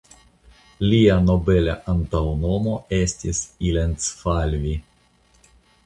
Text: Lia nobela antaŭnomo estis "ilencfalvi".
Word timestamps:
Lia 0.85 1.17
nobela 1.25 1.75
antaŭnomo 1.95 2.75
estis 3.03 3.45
"ilencfalvi". 3.71 4.77